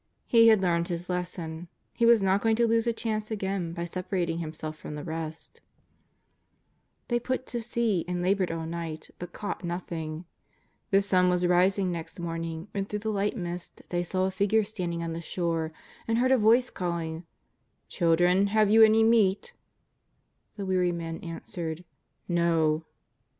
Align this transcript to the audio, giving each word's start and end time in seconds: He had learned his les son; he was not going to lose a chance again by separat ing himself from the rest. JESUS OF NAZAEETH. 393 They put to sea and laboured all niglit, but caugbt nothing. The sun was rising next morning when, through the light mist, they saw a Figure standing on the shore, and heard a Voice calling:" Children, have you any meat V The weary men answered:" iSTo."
He 0.25 0.47
had 0.47 0.61
learned 0.63 0.87
his 0.87 1.09
les 1.09 1.29
son; 1.29 1.67
he 1.93 2.07
was 2.07 2.23
not 2.23 2.41
going 2.41 2.55
to 2.55 2.65
lose 2.67 2.87
a 2.87 2.91
chance 2.91 3.29
again 3.29 3.71
by 3.71 3.83
separat 3.83 4.29
ing 4.31 4.39
himself 4.39 4.75
from 4.75 4.95
the 4.95 5.03
rest. 5.03 5.61
JESUS 7.07 7.17
OF 7.17 7.19
NAZAEETH. 7.29 7.47
393 7.47 7.59
They 7.59 7.59
put 7.59 7.59
to 7.59 7.61
sea 7.61 8.05
and 8.07 8.21
laboured 8.23 8.51
all 8.51 8.65
niglit, 8.65 9.11
but 9.19 9.31
caugbt 9.31 9.63
nothing. 9.63 10.25
The 10.89 11.03
sun 11.03 11.29
was 11.29 11.45
rising 11.45 11.91
next 11.91 12.19
morning 12.19 12.67
when, 12.71 12.85
through 12.85 12.97
the 12.97 13.11
light 13.11 13.37
mist, 13.37 13.83
they 13.89 14.01
saw 14.01 14.25
a 14.25 14.31
Figure 14.31 14.63
standing 14.63 15.03
on 15.03 15.13
the 15.13 15.21
shore, 15.21 15.71
and 16.07 16.17
heard 16.17 16.31
a 16.31 16.37
Voice 16.39 16.71
calling:" 16.71 17.25
Children, 17.87 18.47
have 18.47 18.71
you 18.71 18.81
any 18.81 19.03
meat 19.03 19.53
V 19.53 19.53
The 20.57 20.65
weary 20.65 20.91
men 20.91 21.19
answered:" 21.19 21.85
iSTo." 22.27 22.85